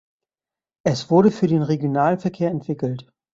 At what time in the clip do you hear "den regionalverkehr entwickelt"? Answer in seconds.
1.45-3.13